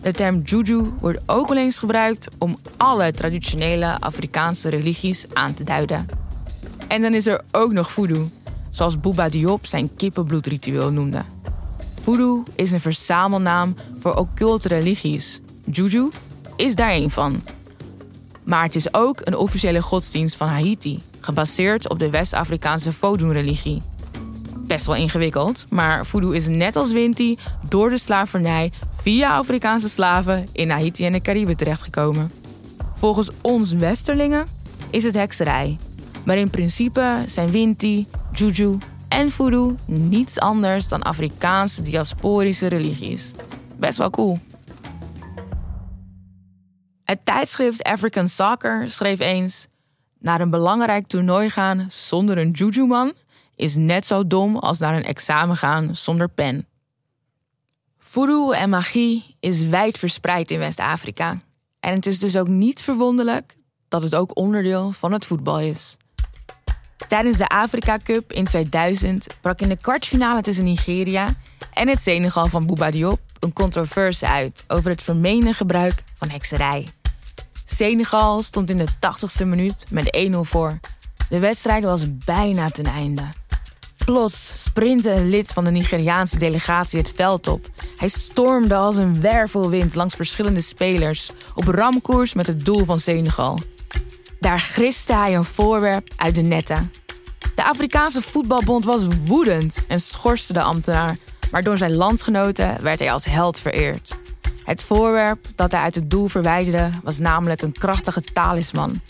De 0.03 0.13
term 0.13 0.41
juju 0.45 0.93
wordt 1.01 1.21
ook 1.27 1.49
wel 1.49 1.57
eens 1.57 1.79
gebruikt 1.79 2.29
om 2.39 2.57
alle 2.77 3.13
traditionele 3.13 4.01
Afrikaanse 4.01 4.69
religies 4.69 5.27
aan 5.33 5.55
te 5.55 5.65
duiden. 5.65 6.22
En 6.93 7.03
dan 7.03 7.15
is 7.15 7.27
er 7.27 7.41
ook 7.53 7.73
nog 7.73 7.93
voodoo, 7.93 8.29
zoals 8.71 9.01
Bouba 9.01 9.29
Diop 9.29 9.67
zijn 9.67 9.97
kippenbloedritueel 9.97 10.91
noemde. 10.91 11.23
Voodoo 12.03 12.43
is 12.55 12.73
een 12.73 12.81
verzamelnaam 12.81 13.75
voor 13.99 14.15
occulte 14.15 14.69
religies. 14.69 15.41
Juju 15.71 16.09
is 16.57 16.75
daar 16.75 16.93
een 16.93 17.11
van. 17.11 17.43
Maar 18.43 18.63
het 18.63 18.75
is 18.75 18.95
ook 18.95 19.21
een 19.25 19.37
officiële 19.37 19.83
godsdienst 19.83 20.37
van 20.37 20.49
Haiti, 20.49 21.03
gebaseerd 21.21 21.89
op 21.89 21.99
de 21.99 22.11
West-Afrikaanse 22.11 22.93
Vodun-religie. 22.93 23.83
Best 24.67 24.87
wel 24.87 24.97
ingewikkeld, 24.97 25.65
maar 25.71 26.07
voodoo 26.07 26.31
is 26.31 26.49
net 26.49 26.77
als 26.77 26.93
Winti 26.93 27.39
door 27.69 27.91
de 27.91 27.99
slavernij 27.99 28.73
via 28.97 29.37
Afrikaanse 29.37 29.89
slaven 29.89 30.47
in 30.53 30.71
Haiti 30.71 31.07
en 31.07 31.13
de 31.13 31.21
Cariben 31.21 31.57
terechtgekomen. 31.57 32.31
Volgens 32.95 33.31
ons 33.41 33.73
Westerlingen 33.73 34.47
is 34.91 35.05
het 35.05 35.15
hekserij, 35.15 35.79
maar 36.25 36.37
in 36.37 36.51
principe 36.51 37.23
zijn 37.27 37.51
Winti, 37.51 38.07
Juju 38.33 38.79
en 39.09 39.31
voodoo 39.31 39.77
niets 39.87 40.39
anders 40.39 40.89
dan 40.89 41.03
Afrikaanse 41.03 41.83
diasporische 41.83 42.67
religies. 42.67 43.35
Best 43.77 43.99
wel 43.99 44.11
cool. 44.11 44.39
Het 47.05 47.25
tijdschrift 47.25 47.83
African 47.83 48.29
Soccer 48.29 48.91
schreef 48.91 49.21
eens: 49.21 49.67
Naar 50.19 50.41
een 50.41 50.51
belangrijk 50.51 51.07
toernooi 51.07 51.51
gaan 51.51 51.87
zonder 51.89 52.39
een 52.39 52.51
juju-man 52.51 53.13
is 53.57 53.77
net 53.77 54.07
zo 54.07 54.27
dom 54.27 54.57
als 54.57 54.79
naar 54.79 54.97
een 54.97 55.05
examen 55.05 55.57
gaan 55.57 55.97
zonder 55.97 56.29
pen. 56.29 56.67
Voodoo 57.99 58.51
en 58.51 58.71
magie 58.71 59.37
is 59.41 59.63
wijd 59.63 59.99
verspreid 59.99 60.51
in 60.51 60.59
West-Afrika. 60.59 61.39
En 61.81 61.95
het 61.95 62.07
is 62.07 62.19
dus 62.19 62.37
ook 62.37 62.49
niet 62.49 62.83
verwonderlijk 62.83 63.57
dat 63.89 64.03
het 64.03 64.15
ook 64.15 64.37
onderdeel 64.37 64.93
van 64.93 65.13
het 65.13 65.27
voetbal 65.27 65.61
is. 65.61 65.97
Tijdens 67.09 67.37
de 67.37 67.49
Afrika 67.49 67.99
Cup 68.05 68.33
in 68.33 68.45
2000 68.45 69.27
brak 69.41 69.61
in 69.61 69.69
de 69.69 69.77
kwartfinale 69.77 70.41
tussen 70.41 70.65
Nigeria 70.65 71.35
en 71.73 71.89
het 71.89 72.01
Senegal 72.01 72.47
van 72.47 72.67
Bouba 72.67 72.91
Diop 72.91 73.21
een 73.41 73.53
controverse 73.53 74.27
uit 74.29 74.65
over 74.69 74.91
het 74.91 75.03
vermeende 75.03 75.53
gebruik 75.53 76.05
van 76.15 76.31
hekserij. 76.31 76.89
Senegal 77.65 78.43
stond 78.43 78.71
in 78.71 78.79
de 78.79 78.87
80ste 78.89 79.47
minuut 79.47 79.87
met 79.91 80.29
1-0 80.31 80.35
voor. 80.41 80.79
De 81.29 81.39
wedstrijd 81.39 81.85
was 81.85 82.17
bijna 82.19 82.71
ten 82.71 82.85
einde. 82.85 83.23
Plots 84.05 84.63
sprintte 84.63 85.11
een 85.11 85.29
lid 85.29 85.53
van 85.53 85.65
de 85.65 85.71
Nigeriaanse 85.71 86.39
delegatie 86.39 86.99
het 86.99 87.13
veld 87.17 87.49
op. 87.49 87.69
Hij 87.97 88.09
stormde 88.09 88.75
als 88.75 88.97
een 88.97 89.21
wervelwind 89.21 89.95
langs 89.95 90.15
verschillende 90.15 90.61
spelers 90.61 91.31
op 91.55 91.65
ramkoers 91.65 92.35
met 92.35 92.47
het 92.47 92.65
doel 92.65 92.85
van 92.85 92.99
Senegal. 92.99 93.59
Daar 94.43 94.61
griste 94.61 95.15
hij 95.15 95.35
een 95.35 95.45
voorwerp 95.45 96.09
uit 96.17 96.35
de 96.35 96.43
netten. 96.43 96.93
De 97.55 97.65
Afrikaanse 97.65 98.23
voetbalbond 98.23 98.85
was 98.85 99.07
woedend 99.25 99.85
en 99.89 100.01
schorste 100.01 100.53
de 100.53 100.63
ambtenaar, 100.63 101.17
maar 101.51 101.63
door 101.63 101.77
zijn 101.77 101.95
landgenoten 101.95 102.83
werd 102.83 102.99
hij 102.99 103.13
als 103.13 103.25
held 103.25 103.59
vereerd. 103.59 104.15
Het 104.65 104.83
voorwerp 104.83 105.47
dat 105.55 105.73
hij 105.73 105.81
uit 105.81 105.95
het 105.95 106.11
doel 106.11 106.29
verwijderde 106.29 106.91
was 107.03 107.19
namelijk 107.19 107.63
een 107.63 107.73
krachtige 107.73 108.21
talisman. 108.21 109.01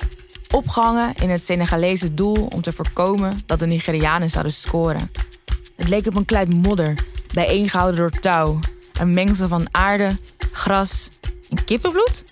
Opgehangen 0.51 1.15
in 1.15 1.31
het 1.31 1.45
Senegalese 1.45 2.15
doel 2.15 2.47
om 2.55 2.63
te 2.63 2.73
voorkomen 2.73 3.39
dat 3.47 3.59
de 3.59 3.67
Nigerianen 3.67 4.31
zouden 4.31 4.53
scoren. 4.53 5.11
Het 5.77 5.89
leek 5.89 6.07
op 6.07 6.15
een 6.15 6.25
kluit 6.25 6.55
modder, 6.55 6.95
bijeengehouden 7.35 8.01
door 8.01 8.21
touw. 8.21 8.59
Een 9.01 9.15
mengsel 9.15 9.49
van 9.49 9.67
aarde, 9.71 10.17
gras 10.51 11.11
en 11.49 11.65
kippenbloed? 11.65 12.25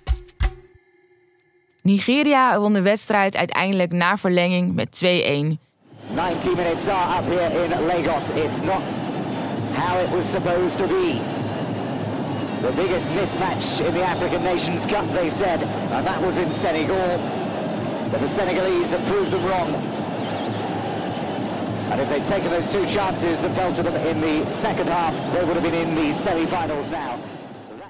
Nigeria 1.83 2.61
won 2.61 2.73
de 2.73 2.83
wedstrijd 2.83 3.37
uiteindelijk 3.37 3.93
na 3.93 4.17
verlenging 4.17 4.75
met 4.75 5.05
2-1. 5.05 5.09
90 6.15 6.55
minutes 6.57 6.89
are 6.89 7.19
up 7.19 7.25
here 7.31 7.65
in 7.65 7.87
Lagos. 7.87 8.31
It's 8.31 8.61
not 8.61 8.83
how 9.73 9.99
it 10.01 10.11
was 10.11 10.31
supposed 10.31 10.77
to 10.79 10.87
be. 10.87 11.21
The 12.63 12.73
biggest 12.73 13.11
mismatch 13.11 13.87
in 13.87 13.95
the 13.95 14.03
African 14.03 14.43
Nations 14.43 14.87
Cup, 14.87 15.13
they 15.13 15.31
said, 15.31 15.63
and 15.91 16.07
that 16.07 16.21
was 16.23 16.37
in 16.37 16.53
Senegal. 16.53 17.19
But 18.11 18.21
the 18.21 18.29
Senegalese 18.29 18.93
have 18.93 19.07
proved 19.07 19.31
them 19.31 19.45
wrong. 19.45 19.75
And 21.91 22.01
if 22.01 22.09
they'd 22.09 22.25
taken 22.25 22.51
those 22.51 22.69
two 22.69 22.87
chances 22.87 23.41
that 23.41 23.57
fell 23.57 23.73
to 23.73 23.83
them 23.83 23.97
in 24.07 24.21
the 24.21 24.53
second 24.53 24.89
half, 24.89 25.15
they 25.33 25.45
would 25.45 25.57
have 25.57 25.63
been 25.63 25.89
in 25.89 25.95
the 25.95 26.13
semi-finals 26.13 26.91
now. 26.91 27.19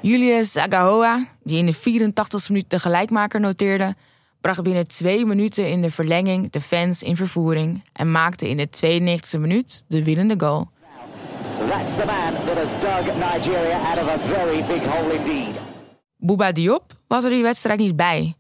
Julius 0.03 0.57
Agahoa, 0.57 1.27
die 1.43 1.59
in 1.59 1.67
de 1.67 1.73
84 1.73 2.45
e 2.45 2.53
minuut 2.53 2.71
de 2.71 2.79
gelijkmaker 2.79 3.41
noteerde, 3.41 3.95
bracht 4.41 4.63
binnen 4.63 4.89
twee 4.89 5.27
minuten 5.27 5.71
in 5.71 5.83
de 5.83 5.91
verlenging 5.91 6.51
de 6.51 6.61
fans 6.61 7.03
in 7.03 7.17
vervoering 7.17 7.85
en 7.93 8.11
maakte 8.11 8.49
in 8.49 8.57
de 8.57 8.69
92 8.69 9.33
e 9.33 9.39
minuut 9.39 9.85
de 9.89 10.05
winnende 10.05 10.35
goal. 10.39 10.69
That's 11.69 11.95
the 11.95 12.05
man 12.05 12.45
that 12.47 12.57
has 12.57 12.71
dug 12.71 13.15
Nigeria 13.15 13.79
out 13.79 13.99
of 13.99 14.09
a 14.09 14.19
very 14.19 14.65
big 14.65 14.85
hole 14.87 15.15
indeed. 15.15 15.61
Bouba 16.17 16.53
Diop 16.53 16.93
was 17.07 17.25
er 17.25 17.31
die 17.31 17.43
wedstrijd 17.43 17.79
niet 17.79 17.97
bij. 17.97 18.35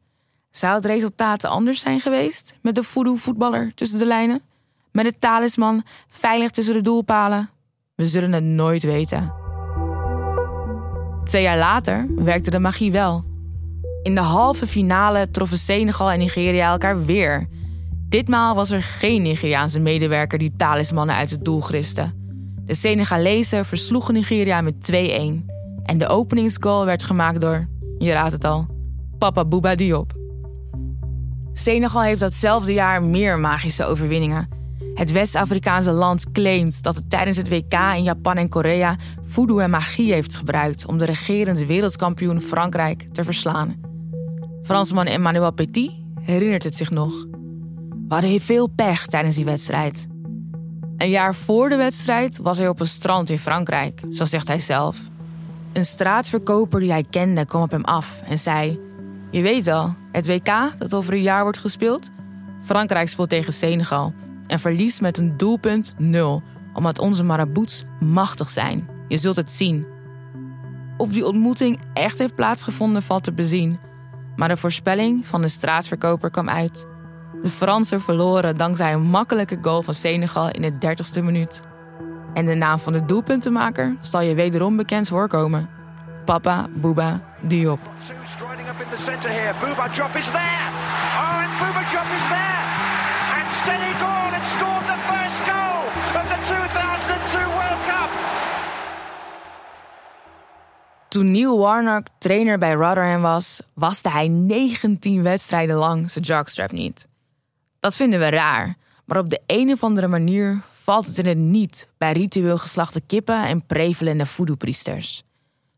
Zou 0.50 0.74
het 0.74 0.84
resultaat 0.84 1.44
anders 1.44 1.80
zijn 1.80 2.00
geweest 2.00 2.56
met 2.62 2.74
de 2.74 2.82
voodoo-voetballer 2.82 3.74
tussen 3.74 3.98
de 3.98 4.06
lijnen? 4.06 4.42
Met 4.92 5.04
de 5.04 5.18
talisman 5.18 5.82
veilig 6.08 6.50
tussen 6.50 6.74
de 6.74 6.82
doelpalen? 6.82 7.50
We 7.94 8.06
zullen 8.06 8.32
het 8.32 8.44
nooit 8.44 8.82
weten. 8.82 9.39
Twee 11.30 11.42
jaar 11.42 11.58
later 11.58 12.06
werkte 12.16 12.50
de 12.50 12.58
magie 12.58 12.92
wel. 12.92 13.24
In 14.02 14.14
de 14.14 14.20
halve 14.20 14.66
finale 14.66 15.30
troffen 15.30 15.58
Senegal 15.58 16.10
en 16.10 16.18
Nigeria 16.18 16.70
elkaar 16.70 17.04
weer. 17.04 17.48
Ditmaal 18.08 18.54
was 18.54 18.70
er 18.70 18.82
geen 18.82 19.22
Nigeriaanse 19.22 19.80
medewerker 19.80 20.38
die 20.38 20.52
talismannen 20.56 21.14
uit 21.14 21.30
het 21.30 21.44
doel 21.44 21.60
griste. 21.60 22.12
De 22.66 22.74
Senegalezen 22.74 23.64
versloegen 23.64 24.14
Nigeria 24.14 24.60
met 24.60 24.74
2-1. 24.92 24.94
En 25.82 25.98
de 25.98 26.08
openingsgoal 26.08 26.84
werd 26.84 27.02
gemaakt 27.02 27.40
door, 27.40 27.68
je 27.98 28.12
raadt 28.12 28.32
het 28.32 28.44
al, 28.44 28.66
Papa 29.18 29.44
Bouba 29.44 29.74
Diop. 29.74 30.12
Senegal 31.52 32.02
heeft 32.02 32.20
datzelfde 32.20 32.72
jaar 32.72 33.02
meer 33.02 33.38
magische 33.38 33.84
overwinningen. 33.84 34.59
Het 35.00 35.12
West-Afrikaanse 35.12 35.90
land 35.90 36.32
claimt 36.32 36.82
dat 36.82 36.96
het 36.96 37.10
tijdens 37.10 37.36
het 37.36 37.48
WK 37.48 37.74
in 37.94 38.02
Japan 38.02 38.36
en 38.36 38.48
Korea 38.48 38.96
voodoo 39.22 39.58
en 39.58 39.70
magie 39.70 40.12
heeft 40.12 40.36
gebruikt 40.36 40.86
om 40.86 40.98
de 40.98 41.04
regerende 41.04 41.66
wereldkampioen 41.66 42.40
Frankrijk 42.40 43.06
te 43.12 43.24
verslaan. 43.24 43.80
Fransman 44.62 45.06
Emmanuel 45.06 45.52
Petit 45.52 45.92
herinnert 46.20 46.64
het 46.64 46.76
zich 46.76 46.90
nog. 46.90 47.26
We 48.08 48.14
hadden 48.14 48.40
veel 48.40 48.66
pech 48.66 49.06
tijdens 49.06 49.36
die 49.36 49.44
wedstrijd. 49.44 50.06
Een 50.96 51.10
jaar 51.10 51.34
voor 51.34 51.68
de 51.68 51.76
wedstrijd 51.76 52.38
was 52.38 52.58
hij 52.58 52.68
op 52.68 52.80
een 52.80 52.86
strand 52.86 53.30
in 53.30 53.38
Frankrijk, 53.38 54.02
zo 54.10 54.24
zegt 54.24 54.48
hij 54.48 54.58
zelf. 54.58 55.00
Een 55.72 55.84
straatverkoper 55.84 56.80
die 56.80 56.90
hij 56.90 57.04
kende 57.10 57.44
kwam 57.44 57.62
op 57.62 57.70
hem 57.70 57.84
af 57.84 58.22
en 58.24 58.38
zei: 58.38 58.80
Je 59.30 59.42
weet 59.42 59.64
wel, 59.64 59.94
het 60.12 60.26
WK 60.26 60.72
dat 60.78 60.94
over 60.94 61.12
een 61.12 61.22
jaar 61.22 61.42
wordt 61.42 61.58
gespeeld? 61.58 62.10
Frankrijk 62.62 63.08
speelt 63.08 63.28
tegen 63.28 63.52
Senegal 63.52 64.14
en 64.50 64.60
verliest 64.60 65.00
met 65.00 65.18
een 65.18 65.36
doelpunt 65.36 65.94
0, 65.98 66.42
omdat 66.72 66.98
onze 66.98 67.24
marabouts 67.24 67.84
machtig 68.00 68.48
zijn. 68.48 68.88
Je 69.08 69.16
zult 69.16 69.36
het 69.36 69.52
zien. 69.52 69.86
Of 70.96 71.08
die 71.08 71.26
ontmoeting 71.26 71.80
echt 71.92 72.18
heeft 72.18 72.34
plaatsgevonden, 72.34 73.02
valt 73.02 73.24
te 73.24 73.32
bezien. 73.32 73.78
Maar 74.36 74.48
de 74.48 74.56
voorspelling 74.56 75.28
van 75.28 75.40
de 75.40 75.48
straatverkoper 75.48 76.30
kwam 76.30 76.48
uit. 76.48 76.86
De 77.42 77.50
Fransen 77.50 78.00
verloren 78.00 78.56
dankzij 78.56 78.92
een 78.92 79.02
makkelijke 79.02 79.58
goal 79.60 79.82
van 79.82 79.94
Senegal 79.94 80.50
in 80.50 80.62
de 80.62 80.72
30ste 80.72 81.24
minuut. 81.24 81.62
En 82.34 82.46
de 82.46 82.54
naam 82.54 82.78
van 82.78 82.92
de 82.92 83.04
doelpuntenmaker 83.04 83.96
zal 84.00 84.20
je 84.20 84.34
wederom 84.34 84.76
bekend 84.76 85.08
voorkomen. 85.08 85.68
Papa 86.24 86.68
Bouba 86.74 87.20
Diop. 87.40 87.80
Diop 87.80 87.90
is. 90.14 90.30
And 93.36 93.48
Senegal 93.64 94.24
had 94.34 94.44
scored 94.44 94.86
the 94.92 94.98
first 95.10 95.40
goal 95.50 95.82
of 96.18 96.24
the 96.32 96.38
2002 96.46 97.38
World 97.56 97.82
Cup. 97.90 98.10
Toen 101.08 101.30
Neil 101.30 101.58
Warnock 101.58 102.06
trainer 102.18 102.58
bij 102.58 102.72
Rotherham 102.72 103.22
was, 103.22 103.60
waste 103.74 104.10
hij 104.10 104.28
19 104.28 105.22
wedstrijden 105.22 105.76
lang 105.76 106.10
zijn 106.10 106.24
jockstrap 106.24 106.72
niet. 106.72 107.08
Dat 107.80 107.96
vinden 107.96 108.18
we 108.18 108.30
raar, 108.30 108.76
maar 109.04 109.18
op 109.18 109.30
de 109.30 109.40
een 109.46 109.72
of 109.72 109.82
andere 109.82 110.08
manier 110.08 110.62
valt 110.70 111.06
het 111.06 111.18
in 111.18 111.26
het 111.26 111.38
niet 111.38 111.88
bij 111.98 112.12
ritueel 112.12 112.58
geslachte 112.58 113.00
kippen 113.00 113.46
en 113.46 113.66
prevelende 113.66 114.26
voodoo-priesters. 114.26 115.22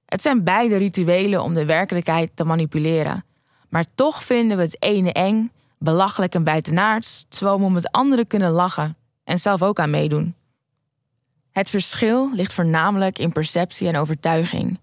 Het 0.06 0.23
zijn 0.23 0.44
beide 0.44 0.76
rituelen 0.76 1.42
om 1.42 1.54
de 1.54 1.66
werkelijkheid 1.66 2.30
te 2.35 2.44
manipuleren. 2.44 3.25
Maar 3.68 3.85
toch 3.94 4.23
vinden 4.23 4.56
we 4.56 4.62
het 4.62 4.82
ene 4.82 5.12
eng, 5.12 5.50
belachelijk 5.82 6.34
en 6.34 6.44
buitenaards, 6.44 7.24
terwijl 7.28 7.58
we 7.58 7.64
om 7.64 7.74
het 7.74 7.90
andere 7.90 8.24
kunnen 8.24 8.50
lachen 8.50 8.96
en 9.24 9.38
zelf 9.38 9.62
ook 9.62 9.80
aan 9.80 9.90
meedoen. 9.90 10.34
Het 11.50 11.70
verschil 11.70 12.34
ligt 12.34 12.52
voornamelijk 12.52 13.18
in 13.18 13.32
perceptie 13.32 13.88
en 13.88 13.96
overtuiging. 13.96 14.78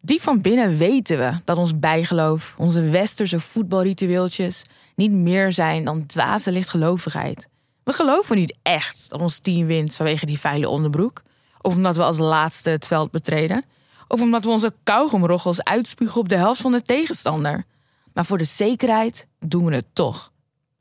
Die 0.00 0.22
van 0.22 0.40
binnen 0.40 0.76
weten 0.76 1.18
we 1.18 1.40
dat 1.44 1.56
ons 1.56 1.78
bijgeloof, 1.78 2.54
onze 2.58 2.82
westerse 2.82 3.40
voetbalritueeltjes, 3.40 4.64
niet 4.94 5.10
meer 5.10 5.52
zijn 5.52 5.84
dan 5.84 6.06
dwaze 6.06 6.52
lichtgelovigheid. 6.52 7.48
We 7.84 7.92
geloven 7.92 8.36
niet 8.36 8.56
echt 8.62 9.10
dat 9.10 9.20
ons 9.20 9.38
team 9.38 9.66
wint 9.66 9.96
vanwege 9.96 10.26
die 10.26 10.40
vuile 10.40 10.68
onderbroek, 10.68 11.22
of 11.60 11.74
omdat 11.74 11.96
we 11.96 12.02
als 12.02 12.18
laatste 12.18 12.70
het 12.70 12.86
veld 12.86 13.10
betreden, 13.10 13.64
of 14.08 14.20
omdat 14.20 14.44
we 14.44 14.50
onze 14.50 14.74
kauwgomroggels 14.82 15.64
uitspugen 15.64 16.20
op 16.20 16.28
de 16.28 16.36
helft 16.36 16.60
van 16.60 16.72
de 16.72 16.82
tegenstander. 16.82 17.64
Maar 18.12 18.24
voor 18.24 18.38
de 18.38 18.44
zekerheid 18.44 19.26
doen 19.38 19.64
we 19.64 19.74
het 19.74 19.86
toch, 19.92 20.32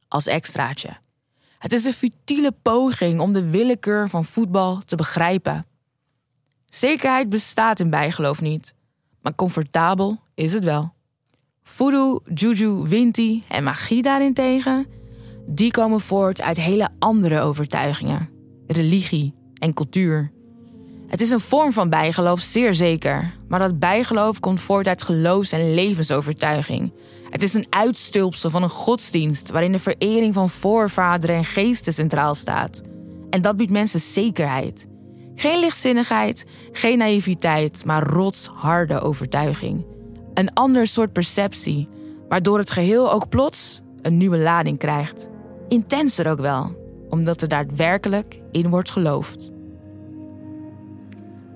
als 0.07 0.27
extraatje. 0.27 0.97
Het 1.57 1.73
is 1.73 1.85
een 1.85 1.93
futiele 1.93 2.51
poging 2.61 3.19
om 3.19 3.33
de 3.33 3.49
willekeur 3.49 4.09
van 4.09 4.25
voetbal 4.25 4.81
te 4.85 4.95
begrijpen. 4.95 5.65
Zekerheid 6.65 7.29
bestaat 7.29 7.79
in 7.79 7.89
bijgeloof 7.89 8.41
niet, 8.41 8.73
maar 9.21 9.35
comfortabel 9.35 10.19
is 10.33 10.53
het 10.53 10.63
wel. 10.63 10.93
Voodoo, 11.63 12.19
juju, 12.33 12.87
winti 12.87 13.43
en 13.47 13.63
magie 13.63 14.01
daarentegen, 14.01 14.85
die 15.45 15.71
komen 15.71 16.01
voort 16.01 16.41
uit 16.41 16.57
hele 16.57 16.89
andere 16.99 17.39
overtuigingen, 17.39 18.29
religie 18.67 19.33
en 19.53 19.73
cultuur. 19.73 20.31
Het 21.07 21.21
is 21.21 21.29
een 21.29 21.39
vorm 21.39 21.73
van 21.73 21.89
bijgeloof, 21.89 22.39
zeer 22.39 22.73
zeker, 22.73 23.33
maar 23.47 23.59
dat 23.59 23.79
bijgeloof 23.79 24.39
komt 24.39 24.61
voort 24.61 24.87
uit 24.87 25.03
geloofs- 25.03 25.51
en 25.51 25.73
levensovertuiging. 25.73 26.93
Het 27.29 27.43
is 27.43 27.53
een 27.53 27.65
uitstulpsel 27.69 28.49
van 28.49 28.63
een 28.63 28.69
godsdienst 28.69 29.49
waarin 29.49 29.71
de 29.71 29.79
verering 29.79 30.33
van 30.33 30.49
voorvaderen 30.49 31.35
en 31.35 31.45
geesten 31.45 31.93
centraal 31.93 32.35
staat. 32.35 32.81
En 33.29 33.41
dat 33.41 33.57
biedt 33.57 33.71
mensen 33.71 33.99
zekerheid. 33.99 34.87
Geen 35.35 35.59
lichtzinnigheid, 35.59 36.45
geen 36.71 36.97
naïviteit, 36.97 37.85
maar 37.85 38.03
rotsharde 38.03 38.99
overtuiging. 38.99 39.85
Een 40.33 40.53
ander 40.53 40.87
soort 40.87 41.13
perceptie, 41.13 41.89
waardoor 42.29 42.57
het 42.57 42.71
geheel 42.71 43.11
ook 43.11 43.29
plots 43.29 43.81
een 44.01 44.17
nieuwe 44.17 44.37
lading 44.37 44.77
krijgt. 44.77 45.29
Intenser 45.67 46.29
ook 46.29 46.39
wel, 46.39 46.75
omdat 47.09 47.41
er 47.41 47.47
daadwerkelijk 47.47 48.39
in 48.51 48.69
wordt 48.69 48.89
geloofd. 48.89 49.55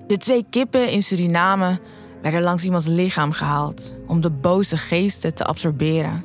De 0.06 0.16
twee 0.16 0.46
kippen 0.50 0.90
in 0.90 1.02
Suriname 1.02 1.78
werden 2.22 2.42
langs 2.42 2.64
iemands 2.64 2.86
lichaam 2.86 3.32
gehaald 3.32 3.96
om 4.06 4.20
de 4.20 4.30
boze 4.30 4.76
geesten 4.76 5.34
te 5.34 5.44
absorberen. 5.44 6.24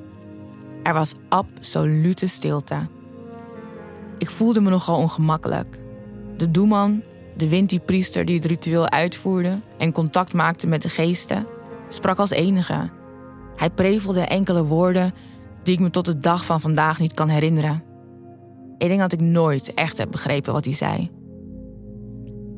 Er 0.84 0.94
was 0.94 1.14
absolute 1.30 2.28
stilte. 2.28 2.88
Ik 4.18 4.30
voelde 4.30 4.62
me 4.62 4.70
nogal 4.70 4.98
ongemakkelijk. 4.98 5.80
De 6.38 6.52
doeman, 6.52 7.04
de 7.38 7.50
Winti-priester 7.50 8.26
die 8.26 8.36
het 8.36 8.46
ritueel 8.46 8.90
uitvoerde 8.90 9.60
en 9.78 9.92
contact 9.92 10.34
maakte 10.34 10.68
met 10.68 10.82
de 10.82 10.90
geesten, 10.90 11.48
sprak 11.88 12.18
als 12.18 12.30
enige. 12.30 12.90
Hij 13.56 13.70
prevelde 13.70 14.22
enkele 14.22 14.64
woorden 14.64 15.14
die 15.64 15.74
ik 15.74 15.80
me 15.80 15.90
tot 15.90 16.06
de 16.06 16.18
dag 16.18 16.46
van 16.46 16.62
vandaag 16.62 17.00
niet 17.00 17.14
kan 17.14 17.30
herinneren. 17.30 17.84
Ik 18.78 18.88
denk 18.88 19.00
dat 19.00 19.14
ik 19.14 19.22
nooit 19.22 19.74
echt 19.74 19.98
heb 19.98 20.12
begrepen 20.12 20.54
wat 20.54 20.66
hij 20.66 20.74
zei. 20.74 21.17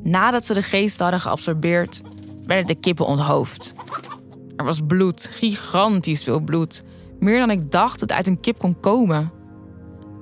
Nadat 0.04 0.46
ze 0.46 0.54
de 0.54 0.62
geest 0.62 1.00
hadden 1.00 1.20
geabsorbeerd, 1.20 2.02
werden 2.46 2.68
de 2.68 2.76
kippen 2.76 3.06
onthoofd. 3.06 3.74
Er 4.56 4.66
was 4.66 4.80
bloed, 4.88 5.30
gigantisch 5.32 6.24
veel 6.24 6.40
bloed. 6.40 6.84
Meer 7.20 7.40
dan 7.40 7.50
ik 7.50 7.72
dacht 7.72 8.00
dat 8.00 8.12
uit 8.12 8.28
een 8.28 8.40
kip 8.40 8.58
kon 8.58 8.80
komen. 8.80 9.32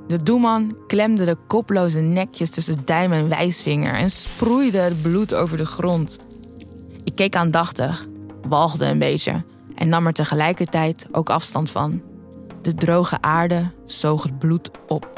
De 0.08 0.24
doeman 0.24 0.78
klemde 0.88 1.26
de 1.26 1.38
koploze 1.48 2.00
nekjes 2.00 2.50
tussen 2.50 2.82
duim 2.86 3.12
en 3.12 3.30
wijsvinger 3.30 3.94
en 3.94 4.10
sproeide 4.10 4.78
het 4.78 5.02
bloed 5.02 5.34
over 5.34 5.58
de 5.58 5.66
grond. 5.66 6.20
Ik 7.04 7.16
keek 7.16 7.36
aandachtig, 7.36 8.08
walgde 8.48 8.86
een 8.86 9.00
beetje 9.00 9.44
en 9.76 9.90
nam 9.90 10.08
er 10.08 10.14
tegelijkertijd 10.14 11.08
ook 11.12 11.30
afstand 11.30 11.72
van. 11.72 12.02
De 12.62 12.74
droge 12.74 13.22
aarde 13.22 13.72
zoog 13.86 14.24
het 14.24 14.40
bloed 14.40 14.72
op. 14.88 15.17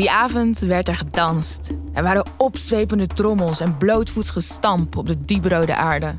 Die 0.00 0.10
avond 0.10 0.58
werd 0.58 0.88
er 0.88 0.94
gedanst. 0.94 1.70
Er 1.92 2.02
waren 2.02 2.30
opzwepende 2.36 3.06
trommels 3.06 3.60
en 3.60 3.76
blootvoets 3.76 4.30
gestamp 4.30 4.96
op 4.96 5.06
de 5.06 5.24
dieprode 5.24 5.76
aarde. 5.76 6.14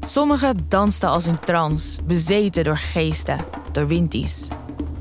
Sommigen 0.00 0.56
dansten 0.68 1.08
als 1.08 1.26
in 1.26 1.38
trance, 1.38 2.02
bezeten 2.02 2.64
door 2.64 2.76
geesten, 2.76 3.38
door 3.72 3.86
winties. 3.86 4.48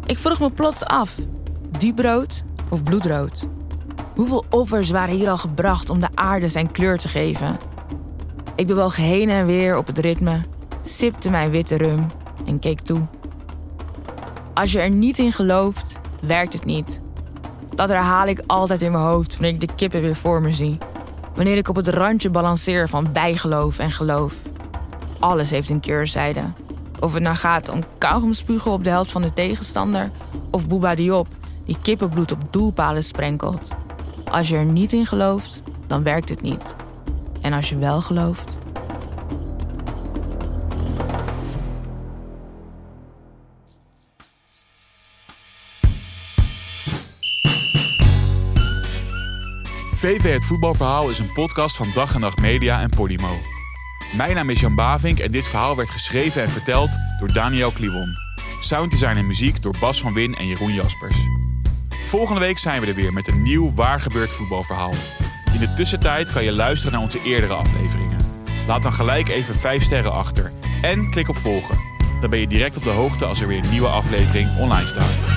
Ik 0.05 0.17
vroeg 0.17 0.39
me 0.39 0.51
plots 0.51 0.83
af: 0.83 1.15
dieprood 1.77 2.43
of 2.69 2.83
bloedrood? 2.83 3.47
Hoeveel 4.15 4.45
offers 4.49 4.89
waren 4.89 5.15
hier 5.15 5.29
al 5.29 5.37
gebracht 5.37 5.89
om 5.89 5.99
de 5.99 6.09
aarde 6.13 6.49
zijn 6.49 6.71
kleur 6.71 6.97
te 6.97 7.07
geven? 7.07 7.57
Ik 8.55 8.67
bewoog 8.67 8.95
heen 8.95 9.29
en 9.29 9.45
weer 9.45 9.77
op 9.77 9.87
het 9.87 9.97
ritme, 9.97 10.41
sipte 10.83 11.29
mijn 11.29 11.49
witte 11.49 11.77
rum 11.77 12.05
en 12.45 12.59
keek 12.59 12.79
toe. 12.79 13.01
Als 14.53 14.71
je 14.71 14.79
er 14.79 14.89
niet 14.89 15.17
in 15.17 15.31
gelooft, 15.31 15.99
werkt 16.21 16.53
het 16.53 16.65
niet. 16.65 17.05
Dat 17.77 17.89
herhaal 17.89 18.27
ik 18.27 18.43
altijd 18.47 18.81
in 18.81 18.91
mijn 18.91 19.03
hoofd 19.03 19.33
wanneer 19.33 19.53
ik 19.53 19.59
de 19.59 19.75
kippen 19.75 20.01
weer 20.01 20.15
voor 20.15 20.41
me 20.41 20.53
zie. 20.53 20.77
Wanneer 21.35 21.57
ik 21.57 21.69
op 21.69 21.75
het 21.75 21.87
randje 21.87 22.29
balanceer 22.29 22.89
van 22.89 23.11
bijgeloof 23.13 23.79
en 23.79 23.91
geloof. 23.91 24.33
Alles 25.19 25.49
heeft 25.49 25.69
een 25.69 25.79
keerzijde. 25.79 26.41
Of 26.99 27.13
het 27.13 27.23
nou 27.23 27.35
gaat 27.35 27.69
om 27.69 27.83
kauwgomspugen 27.97 28.71
op 28.71 28.83
de 28.83 28.89
helft 28.89 29.11
van 29.11 29.21
de 29.21 29.33
tegenstander... 29.33 30.11
of 30.51 30.67
Booba 30.67 30.95
Diop 30.95 31.27
die 31.65 31.77
kippenbloed 31.81 32.31
op 32.31 32.41
doelpalen 32.49 33.03
sprenkelt. 33.03 33.71
Als 34.31 34.49
je 34.49 34.55
er 34.55 34.65
niet 34.65 34.93
in 34.93 35.05
gelooft, 35.05 35.63
dan 35.87 36.03
werkt 36.03 36.29
het 36.29 36.41
niet. 36.41 36.75
En 37.41 37.53
als 37.53 37.69
je 37.69 37.77
wel 37.77 38.01
gelooft... 38.01 38.56
VV 49.97 50.33
Het 50.33 50.45
Voetbalverhaal 50.45 51.09
is 51.09 51.19
een 51.19 51.31
podcast 51.31 51.75
van 51.75 51.87
Dag 51.93 52.13
en 52.13 52.19
Nacht 52.19 52.41
Media 52.41 52.81
en 52.81 52.89
Podimo. 52.89 53.39
Mijn 54.15 54.35
naam 54.35 54.49
is 54.49 54.59
Jan 54.59 54.75
Bavink 54.75 55.19
en 55.19 55.31
dit 55.31 55.47
verhaal 55.47 55.75
werd 55.75 55.89
geschreven 55.89 56.41
en 56.41 56.49
verteld 56.49 56.97
door 57.19 57.33
Daniel 57.33 57.71
Kliwon. 57.71 58.13
Sounddesign 58.59 59.17
en 59.17 59.27
muziek 59.27 59.61
door 59.61 59.75
Bas 59.79 60.01
van 60.01 60.13
Win 60.13 60.35
en 60.35 60.47
Jeroen 60.47 60.73
Jaspers. 60.73 61.17
Volgende 62.05 62.41
week 62.41 62.57
zijn 62.57 62.81
we 62.81 62.87
er 62.87 62.95
weer 62.95 63.13
met 63.13 63.27
een 63.27 63.43
nieuw 63.43 63.73
waar 63.73 64.01
gebeurd 64.01 64.33
voetbalverhaal. 64.33 64.93
In 65.53 65.59
de 65.59 65.73
tussentijd 65.73 66.31
kan 66.31 66.43
je 66.43 66.51
luisteren 66.51 66.93
naar 66.93 67.03
onze 67.03 67.23
eerdere 67.23 67.53
afleveringen. 67.53 68.19
Laat 68.67 68.83
dan 68.83 68.93
gelijk 68.93 69.29
even 69.29 69.55
5 69.55 69.83
sterren 69.83 70.13
achter 70.13 70.51
en 70.81 71.09
klik 71.09 71.29
op 71.29 71.37
volgen. 71.37 71.77
Dan 72.21 72.29
ben 72.29 72.39
je 72.39 72.47
direct 72.47 72.77
op 72.77 72.83
de 72.83 72.89
hoogte 72.89 73.25
als 73.25 73.41
er 73.41 73.47
weer 73.47 73.63
een 73.63 73.71
nieuwe 73.71 73.87
aflevering 73.87 74.57
online 74.57 74.87
staat. 74.87 75.36